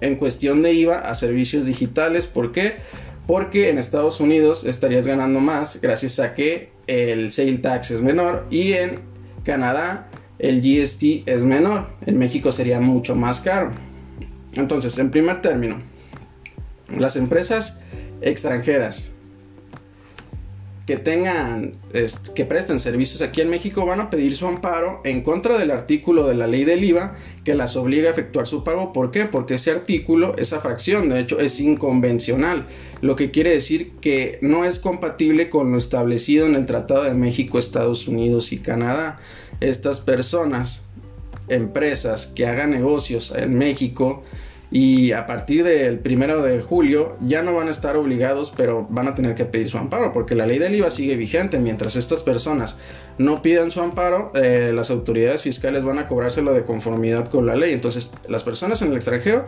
en 0.00 0.16
cuestión 0.16 0.60
de 0.60 0.72
IVA 0.72 0.96
a 0.98 1.14
servicios 1.14 1.66
digitales. 1.66 2.26
¿Por 2.26 2.52
qué? 2.52 2.76
Porque 3.26 3.70
en 3.70 3.78
Estados 3.78 4.20
Unidos 4.20 4.64
estarías 4.64 5.06
ganando 5.06 5.40
más 5.40 5.80
gracias 5.80 6.20
a 6.20 6.34
que 6.34 6.70
el 6.86 7.32
sale 7.32 7.58
tax 7.58 7.90
es 7.90 8.00
menor 8.02 8.46
y 8.50 8.72
en 8.72 9.00
Canadá 9.44 10.08
el 10.38 10.60
GST 10.60 11.26
es 11.26 11.42
menor. 11.42 11.88
En 12.04 12.18
México 12.18 12.52
sería 12.52 12.80
mucho 12.80 13.14
más 13.14 13.40
caro. 13.40 13.70
Entonces, 14.54 14.98
en 14.98 15.10
primer 15.10 15.40
término, 15.40 15.80
las 16.96 17.16
empresas 17.16 17.80
extranjeras 18.20 19.13
que 20.86 20.98
tengan, 20.98 21.76
que 22.34 22.44
presten 22.44 22.78
servicios 22.78 23.22
aquí 23.22 23.40
en 23.40 23.48
México 23.48 23.86
van 23.86 24.00
a 24.00 24.10
pedir 24.10 24.36
su 24.36 24.46
amparo 24.46 25.00
en 25.04 25.22
contra 25.22 25.56
del 25.56 25.70
artículo 25.70 26.26
de 26.26 26.34
la 26.34 26.46
ley 26.46 26.64
del 26.64 26.84
IVA 26.84 27.14
que 27.42 27.54
las 27.54 27.76
obliga 27.76 28.08
a 28.08 28.12
efectuar 28.12 28.46
su 28.46 28.64
pago. 28.64 28.92
¿Por 28.92 29.10
qué? 29.10 29.24
Porque 29.24 29.54
ese 29.54 29.70
artículo, 29.70 30.36
esa 30.36 30.60
fracción, 30.60 31.08
de 31.08 31.20
hecho, 31.20 31.40
es 31.40 31.58
inconvencional, 31.58 32.66
lo 33.00 33.16
que 33.16 33.30
quiere 33.30 33.50
decir 33.50 33.92
que 34.02 34.38
no 34.42 34.66
es 34.66 34.78
compatible 34.78 35.48
con 35.48 35.72
lo 35.72 35.78
establecido 35.78 36.46
en 36.46 36.54
el 36.54 36.66
Tratado 36.66 37.04
de 37.04 37.14
México, 37.14 37.58
Estados 37.58 38.06
Unidos 38.06 38.52
y 38.52 38.58
Canadá. 38.58 39.20
Estas 39.60 40.00
personas, 40.00 40.82
empresas 41.48 42.26
que 42.26 42.46
hagan 42.46 42.70
negocios 42.70 43.32
en 43.34 43.56
México, 43.56 44.22
y 44.76 45.12
a 45.12 45.24
partir 45.28 45.62
del 45.62 46.00
primero 46.00 46.42
de 46.42 46.60
julio 46.60 47.16
ya 47.20 47.44
no 47.44 47.54
van 47.54 47.68
a 47.68 47.70
estar 47.70 47.96
obligados, 47.96 48.52
pero 48.56 48.84
van 48.90 49.06
a 49.06 49.14
tener 49.14 49.36
que 49.36 49.44
pedir 49.44 49.68
su 49.68 49.78
amparo, 49.78 50.12
porque 50.12 50.34
la 50.34 50.46
ley 50.46 50.58
del 50.58 50.74
IVA 50.74 50.90
sigue 50.90 51.14
vigente. 51.14 51.60
Mientras 51.60 51.94
estas 51.94 52.24
personas 52.24 52.76
no 53.16 53.40
pidan 53.40 53.70
su 53.70 53.80
amparo, 53.80 54.32
eh, 54.34 54.72
las 54.74 54.90
autoridades 54.90 55.42
fiscales 55.42 55.84
van 55.84 56.00
a 56.00 56.08
cobrárselo 56.08 56.52
de 56.52 56.64
conformidad 56.64 57.28
con 57.28 57.46
la 57.46 57.54
ley. 57.54 57.72
Entonces, 57.72 58.12
las 58.28 58.42
personas 58.42 58.82
en 58.82 58.88
el 58.88 58.96
extranjero 58.96 59.44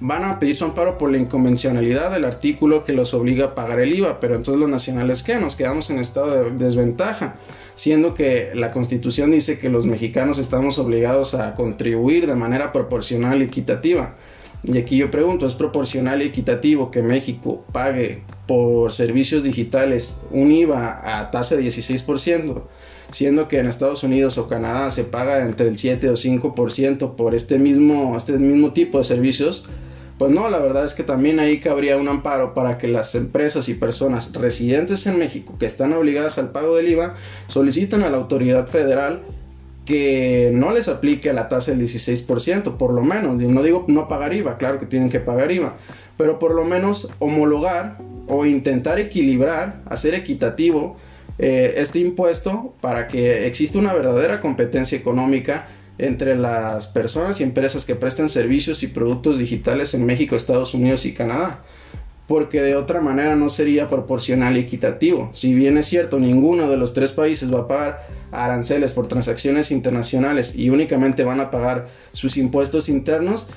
van 0.00 0.24
a 0.24 0.40
pedir 0.40 0.56
su 0.56 0.64
amparo 0.64 0.98
por 0.98 1.12
la 1.12 1.18
inconvencionalidad 1.18 2.10
del 2.10 2.24
artículo 2.24 2.82
que 2.82 2.92
los 2.92 3.14
obliga 3.14 3.44
a 3.44 3.54
pagar 3.54 3.78
el 3.78 3.94
IVA, 3.94 4.18
pero 4.18 4.34
entonces 4.34 4.60
los 4.60 4.68
nacionales, 4.68 5.22
¿qué? 5.22 5.36
Nos 5.36 5.54
quedamos 5.54 5.90
en 5.90 6.00
estado 6.00 6.28
de 6.28 6.50
desventaja, 6.50 7.36
siendo 7.76 8.14
que 8.14 8.50
la 8.56 8.72
constitución 8.72 9.30
dice 9.30 9.60
que 9.60 9.68
los 9.68 9.86
mexicanos 9.86 10.38
estamos 10.38 10.80
obligados 10.80 11.34
a 11.34 11.54
contribuir 11.54 12.26
de 12.26 12.34
manera 12.34 12.72
proporcional 12.72 13.42
y 13.42 13.44
equitativa. 13.44 14.16
Y 14.62 14.76
aquí 14.76 14.96
yo 14.96 15.10
pregunto, 15.10 15.46
¿es 15.46 15.54
proporcional 15.54 16.22
y 16.22 16.26
equitativo 16.26 16.90
que 16.90 17.02
México 17.02 17.64
pague 17.72 18.22
por 18.46 18.92
servicios 18.92 19.42
digitales 19.42 20.20
un 20.30 20.52
IVA 20.52 21.20
a 21.20 21.30
tasa 21.30 21.56
de 21.56 21.62
16%, 21.62 22.62
siendo 23.10 23.48
que 23.48 23.58
en 23.58 23.66
Estados 23.66 24.02
Unidos 24.02 24.36
o 24.36 24.48
Canadá 24.48 24.90
se 24.90 25.04
paga 25.04 25.44
entre 25.44 25.68
el 25.68 25.78
7 25.78 26.10
o 26.10 26.12
5% 26.12 27.14
por 27.14 27.34
este 27.34 27.58
mismo, 27.58 28.16
este 28.16 28.32
mismo 28.34 28.72
tipo 28.72 28.98
de 28.98 29.04
servicios? 29.04 29.66
Pues 30.18 30.30
no, 30.30 30.50
la 30.50 30.58
verdad 30.58 30.84
es 30.84 30.92
que 30.92 31.02
también 31.02 31.40
ahí 31.40 31.60
cabría 31.60 31.96
un 31.96 32.06
amparo 32.06 32.52
para 32.52 32.76
que 32.76 32.88
las 32.88 33.14
empresas 33.14 33.70
y 33.70 33.74
personas 33.74 34.34
residentes 34.34 35.06
en 35.06 35.18
México 35.18 35.56
que 35.58 35.64
están 35.64 35.94
obligadas 35.94 36.36
al 36.36 36.50
pago 36.50 36.76
del 36.76 36.88
IVA 36.88 37.14
soliciten 37.46 38.02
a 38.02 38.10
la 38.10 38.18
autoridad 38.18 38.68
federal 38.68 39.22
que 39.84 40.50
no 40.52 40.72
les 40.72 40.88
aplique 40.88 41.32
la 41.32 41.48
tasa 41.48 41.72
del 41.72 41.80
16%, 41.80 42.76
por 42.76 42.92
lo 42.92 43.02
menos. 43.02 43.36
No 43.42 43.62
digo 43.62 43.84
no 43.88 44.08
pagar 44.08 44.34
IVA, 44.34 44.56
claro 44.58 44.78
que 44.78 44.86
tienen 44.86 45.08
que 45.08 45.20
pagar 45.20 45.50
IVA, 45.50 45.76
pero 46.16 46.38
por 46.38 46.54
lo 46.54 46.64
menos 46.64 47.08
homologar 47.18 47.98
o 48.28 48.46
intentar 48.46 48.98
equilibrar, 48.98 49.82
hacer 49.86 50.14
equitativo 50.14 50.96
eh, 51.38 51.74
este 51.78 51.98
impuesto 51.98 52.74
para 52.80 53.08
que 53.08 53.46
exista 53.46 53.78
una 53.78 53.94
verdadera 53.94 54.40
competencia 54.40 54.96
económica 54.96 55.68
entre 55.98 56.36
las 56.36 56.86
personas 56.86 57.40
y 57.40 57.42
empresas 57.42 57.84
que 57.84 57.94
prestan 57.94 58.28
servicios 58.28 58.82
y 58.82 58.86
productos 58.86 59.38
digitales 59.38 59.94
en 59.94 60.06
México, 60.06 60.36
Estados 60.36 60.74
Unidos 60.74 61.04
y 61.06 61.12
Canadá 61.12 61.62
porque 62.30 62.62
de 62.62 62.76
otra 62.76 63.00
manera 63.00 63.34
no 63.34 63.48
sería 63.48 63.88
proporcional 63.88 64.56
y 64.56 64.60
equitativo. 64.60 65.30
Si 65.34 65.52
bien 65.52 65.76
es 65.78 65.86
cierto, 65.86 66.20
ninguno 66.20 66.70
de 66.70 66.76
los 66.76 66.94
tres 66.94 67.10
países 67.10 67.52
va 67.52 67.62
a 67.62 67.66
pagar 67.66 68.06
aranceles 68.30 68.92
por 68.92 69.08
transacciones 69.08 69.72
internacionales 69.72 70.54
y 70.54 70.70
únicamente 70.70 71.24
van 71.24 71.40
a 71.40 71.50
pagar 71.50 71.88
sus 72.12 72.36
impuestos 72.36 72.88
internos, 72.88 73.48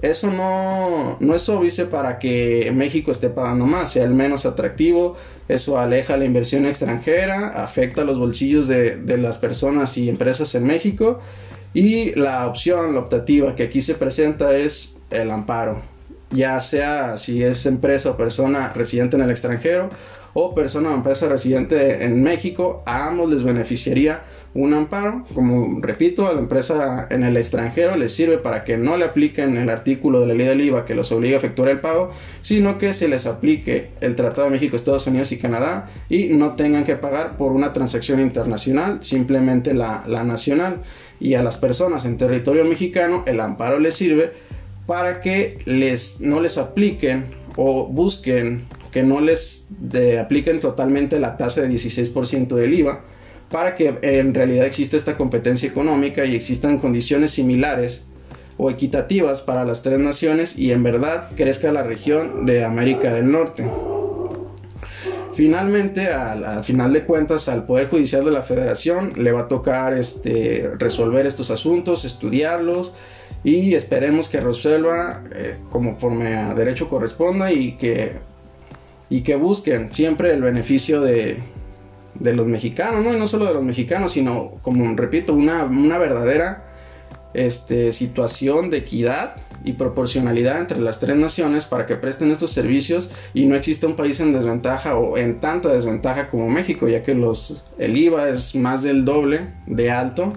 eso 0.00 0.30
no, 0.30 1.18
no 1.20 1.34
es 1.34 1.46
obvio 1.50 1.90
para 1.90 2.18
que 2.18 2.72
México 2.74 3.10
esté 3.10 3.28
pagando 3.28 3.66
más, 3.66 3.92
sea 3.92 4.04
el 4.04 4.14
menos 4.14 4.46
atractivo, 4.46 5.14
eso 5.46 5.78
aleja 5.78 6.16
la 6.16 6.24
inversión 6.24 6.64
extranjera, 6.64 7.48
afecta 7.62 8.02
los 8.02 8.18
bolsillos 8.18 8.66
de, 8.66 8.96
de 8.96 9.18
las 9.18 9.36
personas 9.36 9.98
y 9.98 10.08
empresas 10.08 10.54
en 10.54 10.64
México. 10.64 11.20
Y 11.74 12.14
la 12.18 12.46
opción, 12.46 12.94
la 12.94 13.00
optativa 13.00 13.54
que 13.54 13.64
aquí 13.64 13.82
se 13.82 13.94
presenta 13.94 14.56
es 14.56 14.96
el 15.10 15.30
amparo 15.30 15.91
ya 16.32 16.58
sea 16.60 17.16
si 17.16 17.42
es 17.42 17.66
empresa 17.66 18.10
o 18.10 18.16
persona 18.16 18.72
residente 18.74 19.16
en 19.16 19.22
el 19.22 19.30
extranjero 19.30 19.90
o 20.34 20.54
persona 20.54 20.90
o 20.90 20.94
empresa 20.94 21.28
residente 21.28 22.04
en 22.04 22.22
México, 22.22 22.82
a 22.86 23.08
ambos 23.08 23.30
les 23.30 23.42
beneficiaría 23.42 24.22
un 24.54 24.74
amparo. 24.74 25.24
Como 25.34 25.80
repito, 25.80 26.26
a 26.26 26.32
la 26.32 26.40
empresa 26.40 27.06
en 27.10 27.22
el 27.22 27.36
extranjero 27.36 27.96
les 27.96 28.14
sirve 28.14 28.38
para 28.38 28.64
que 28.64 28.76
no 28.76 28.96
le 28.96 29.04
apliquen 29.04 29.56
el 29.56 29.68
artículo 29.70 30.20
de 30.20 30.26
la 30.26 30.34
ley 30.34 30.46
del 30.46 30.60
IVA 30.60 30.84
que 30.84 30.94
los 30.94 31.12
obliga 31.12 31.36
a 31.36 31.38
efectuar 31.38 31.68
el 31.68 31.80
pago, 31.80 32.10
sino 32.42 32.78
que 32.78 32.92
se 32.92 33.08
les 33.08 33.26
aplique 33.26 33.90
el 34.00 34.16
Tratado 34.16 34.44
de 34.44 34.50
México, 34.52 34.76
Estados 34.76 35.06
Unidos 35.06 35.32
y 35.32 35.38
Canadá 35.38 35.90
y 36.08 36.28
no 36.28 36.52
tengan 36.52 36.84
que 36.84 36.96
pagar 36.96 37.36
por 37.36 37.52
una 37.52 37.72
transacción 37.72 38.20
internacional, 38.20 38.98
simplemente 39.02 39.74
la, 39.74 40.04
la 40.06 40.24
nacional. 40.24 40.82
Y 41.20 41.34
a 41.34 41.42
las 41.42 41.56
personas 41.56 42.04
en 42.04 42.16
territorio 42.16 42.64
mexicano 42.64 43.22
el 43.26 43.40
amparo 43.40 43.78
les 43.78 43.94
sirve 43.94 44.32
para 44.92 45.22
que 45.22 45.58
les, 45.64 46.20
no 46.20 46.38
les 46.38 46.58
apliquen 46.58 47.24
o 47.56 47.86
busquen 47.86 48.66
que 48.90 49.02
no 49.02 49.22
les 49.22 49.68
apliquen 50.20 50.60
totalmente 50.60 51.18
la 51.18 51.38
tasa 51.38 51.62
de 51.62 51.70
16% 51.70 52.48
del 52.48 52.74
IVA 52.74 53.00
para 53.50 53.74
que 53.74 53.96
en 54.02 54.34
realidad 54.34 54.66
exista 54.66 54.98
esta 54.98 55.16
competencia 55.16 55.66
económica 55.66 56.26
y 56.26 56.34
existan 56.34 56.78
condiciones 56.78 57.30
similares 57.30 58.06
o 58.58 58.68
equitativas 58.68 59.40
para 59.40 59.64
las 59.64 59.82
tres 59.82 59.98
naciones 59.98 60.58
y 60.58 60.72
en 60.72 60.82
verdad 60.82 61.30
crezca 61.36 61.72
la 61.72 61.82
región 61.82 62.44
de 62.44 62.62
América 62.62 63.14
del 63.14 63.32
Norte. 63.32 63.64
Finalmente, 65.32 66.08
al, 66.08 66.64
final 66.64 66.92
de 66.92 67.04
cuentas, 67.04 67.48
al 67.48 67.64
Poder 67.64 67.88
Judicial 67.88 68.26
de 68.26 68.30
la 68.30 68.42
Federación 68.42 69.14
le 69.16 69.32
va 69.32 69.40
a 69.40 69.48
tocar 69.48 69.94
este, 69.94 70.70
resolver 70.78 71.24
estos 71.24 71.50
asuntos, 71.50 72.04
estudiarlos 72.04 72.92
y 73.44 73.74
esperemos 73.74 74.28
que 74.28 74.40
resuelva 74.40 75.22
eh, 75.34 75.56
conforme 75.70 76.36
a 76.36 76.54
derecho 76.54 76.88
corresponda 76.88 77.52
y 77.52 77.72
que, 77.72 78.12
y 79.10 79.22
que 79.22 79.36
busquen 79.36 79.92
siempre 79.92 80.32
el 80.32 80.42
beneficio 80.42 81.00
de, 81.00 81.38
de 82.14 82.32
los 82.34 82.46
mexicanos, 82.46 83.04
¿no? 83.04 83.14
Y 83.14 83.18
no 83.18 83.26
solo 83.26 83.46
de 83.46 83.54
los 83.54 83.62
mexicanos, 83.62 84.12
sino, 84.12 84.58
como 84.62 84.94
repito, 84.96 85.34
una, 85.34 85.64
una 85.64 85.98
verdadera 85.98 86.72
este, 87.34 87.92
situación 87.92 88.70
de 88.70 88.78
equidad 88.78 89.36
y 89.64 89.74
proporcionalidad 89.74 90.58
entre 90.58 90.80
las 90.80 90.98
tres 90.98 91.16
naciones 91.16 91.64
para 91.64 91.86
que 91.86 91.96
presten 91.96 92.30
estos 92.30 92.50
servicios 92.50 93.10
y 93.32 93.46
no 93.46 93.54
exista 93.54 93.86
un 93.86 93.96
país 93.96 94.20
en 94.20 94.32
desventaja 94.32 94.96
o 94.96 95.16
en 95.16 95.40
tanta 95.40 95.68
desventaja 95.68 96.28
como 96.28 96.48
México, 96.48 96.88
ya 96.88 97.02
que 97.02 97.14
los, 97.14 97.64
el 97.78 97.96
IVA 97.96 98.28
es 98.28 98.54
más 98.54 98.82
del 98.82 99.04
doble 99.04 99.48
de 99.66 99.90
alto 99.90 100.32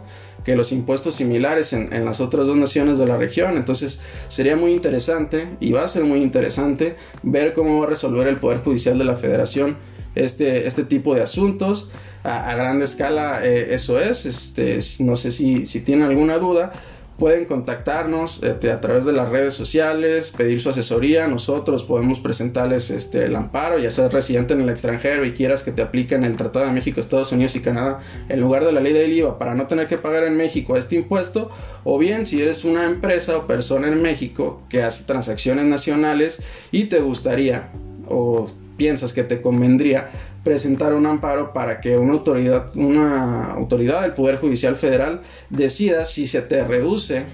que 0.46 0.56
los 0.56 0.72
impuestos 0.72 1.16
similares 1.16 1.74
en, 1.74 2.06
las 2.06 2.22
otras 2.22 2.48
dos 2.48 2.56
naciones 2.56 2.98
de 2.98 3.08
la 3.08 3.18
región. 3.18 3.58
Entonces 3.58 4.00
sería 4.28 4.56
muy 4.56 4.72
interesante 4.72 5.58
y 5.60 5.72
va 5.72 5.84
a 5.84 5.88
ser 5.88 6.04
muy 6.04 6.22
interesante 6.22 6.96
ver 7.24 7.54
cómo 7.54 7.80
va 7.80 7.88
a 7.88 7.90
resolver 7.90 8.28
el 8.28 8.38
Poder 8.38 8.60
Judicial 8.60 8.98
de 8.98 9.06
la 9.06 9.16
Federación 9.16 9.78
este, 10.14 10.68
este 10.68 10.84
tipo 10.84 11.16
de 11.16 11.24
asuntos. 11.24 11.90
A, 12.24 12.56
gran 12.56 12.82
escala 12.82 13.42
eh, 13.44 13.74
eso 13.74 14.00
es. 14.00 14.26
Este, 14.26 14.80
no 15.00 15.16
sé 15.16 15.32
si, 15.32 15.66
si 15.66 15.84
alguna 15.94 16.38
duda 16.38 16.74
pueden 17.18 17.46
contactarnos 17.46 18.44
este, 18.44 18.72
a 18.72 18.82
través 18.82 19.06
de 19.06 19.14
las 19.14 19.30
redes 19.30 19.54
sociales, 19.54 20.34
pedir 20.36 20.60
su 20.60 20.70
asesoría. 20.70 21.28
Nosotros 21.28 21.84
podemos 21.84 22.20
presentarles 22.20 22.90
este, 22.90 23.26
el 23.26 23.36
amparo, 23.36 23.80
ya 23.80 23.90
seas 23.92 24.12
residente 24.12 24.54
en 24.54 24.62
el 24.62 24.70
extranjero 24.70 25.26
y 25.26 25.34
quieras 25.34 25.64
que 25.64 25.72
te 25.72 25.82
apliquen 25.82 26.24
el 26.24 26.36
Tratado 26.36 26.66
de 26.66 26.72
México, 26.72 27.00
Estados 27.00 27.32
Unidos 27.32 27.56
y 27.56 27.62
Canadá 27.62 28.00
en 28.28 28.42
lugar 28.42 28.66
de 28.66 28.72
la 28.72 28.82
ley 28.82 28.94
del 28.94 29.14
IVA 29.14 29.40
para 29.40 29.56
no 29.56 29.68
tener 29.68 29.88
que 29.88 29.98
pagar 29.98 30.24
en 30.24 30.36
México 30.36 30.76
este 30.76 30.96
impuesto. 30.96 31.52
O 31.84 31.98
bien 31.98 32.26
si 32.26 32.42
eres 32.42 32.66
una 32.66 32.86
empresa 32.86 33.38
o 33.38 33.48
persona 33.48 33.88
en 33.88 34.02
México 34.02 34.62
que 34.70 34.84
hace 34.84 35.06
transacciones 35.06 35.66
nacionales 35.66 36.42
y 36.72 36.86
te 36.86 37.00
gustaría 37.00 37.70
o 38.08 38.48
piensas 38.78 39.14
que 39.14 39.24
te 39.24 39.42
convendría 39.42 40.10
presentar 40.44 40.94
un 40.94 41.06
amparo 41.06 41.54
para 41.54 41.82
que 41.82 41.98
una 41.98 42.14
autoridad, 42.14 42.76
una 42.76 43.52
autoridad 43.52 44.02
del 44.02 44.14
Poder 44.14 44.38
Judicial 44.38 44.76
Federal 44.76 45.22
decida 45.50 46.06
si 46.06 46.28
se 46.28 46.42
te 46.42 46.64
reduce 46.64 47.26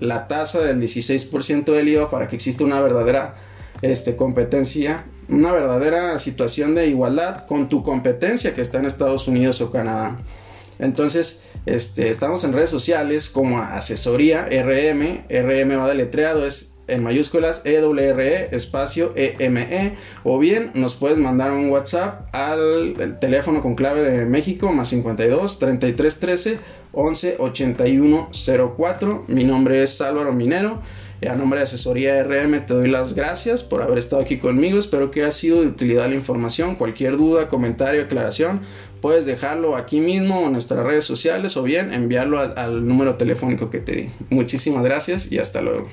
la 0.00 0.28
tasa 0.28 0.60
del 0.60 0.80
16% 0.80 1.64
del 1.64 1.88
IVA 1.88 2.10
para 2.10 2.28
que 2.28 2.36
exista 2.36 2.64
una 2.64 2.80
verdadera 2.80 3.36
este, 3.82 4.16
competencia, 4.16 5.04
una 5.28 5.52
verdadera 5.52 6.18
situación 6.18 6.74
de 6.74 6.88
igualdad 6.88 7.46
con 7.46 7.68
tu 7.68 7.82
competencia 7.82 8.54
que 8.54 8.62
está 8.62 8.78
en 8.78 8.86
Estados 8.86 9.28
Unidos 9.28 9.60
o 9.60 9.70
Canadá. 9.70 10.18
Entonces, 10.78 11.42
este, 11.64 12.10
estamos 12.10 12.44
en 12.44 12.52
redes 12.52 12.70
sociales 12.70 13.30
como 13.30 13.60
asesoría 13.60 14.46
RM, 14.50 15.24
RM 15.30 15.78
va 15.80 15.88
deletreado, 15.88 16.46
es 16.46 16.75
en 16.88 17.02
mayúsculas 17.02 17.62
EWRE 17.64 18.54
espacio 18.54 19.12
EME 19.16 19.96
o 20.24 20.38
bien 20.38 20.70
nos 20.74 20.94
puedes 20.94 21.18
mandar 21.18 21.52
un 21.52 21.70
WhatsApp 21.70 22.34
al 22.34 23.18
teléfono 23.20 23.62
con 23.62 23.74
clave 23.74 24.02
de 24.02 24.26
México 24.26 24.72
más 24.72 24.88
52 24.88 25.58
33 25.58 26.20
13 26.20 26.58
11 26.92 27.36
81 27.38 28.30
04. 28.76 29.24
Mi 29.28 29.44
nombre 29.44 29.82
es 29.82 30.00
Álvaro 30.00 30.32
Minero. 30.32 30.80
A 31.28 31.34
nombre 31.34 31.58
de 31.58 31.64
Asesoría 31.64 32.22
RM 32.22 32.66
te 32.66 32.74
doy 32.74 32.88
las 32.88 33.14
gracias 33.14 33.62
por 33.62 33.82
haber 33.82 33.98
estado 33.98 34.22
aquí 34.22 34.38
conmigo. 34.38 34.78
Espero 34.78 35.10
que 35.10 35.22
haya 35.22 35.32
sido 35.32 35.60
de 35.60 35.66
utilidad 35.66 36.08
la 36.08 36.14
información. 36.14 36.76
Cualquier 36.76 37.16
duda, 37.16 37.48
comentario, 37.48 38.02
aclaración, 38.02 38.60
puedes 39.00 39.26
dejarlo 39.26 39.76
aquí 39.76 39.98
mismo 39.98 40.46
en 40.46 40.52
nuestras 40.52 40.84
redes 40.84 41.04
sociales 41.04 41.56
o 41.56 41.62
bien 41.62 41.92
enviarlo 41.92 42.38
al 42.38 42.86
número 42.86 43.16
telefónico 43.16 43.70
que 43.70 43.80
te 43.80 43.92
di. 43.92 44.10
Muchísimas 44.30 44.84
gracias 44.84 45.32
y 45.32 45.38
hasta 45.38 45.62
luego. 45.62 45.88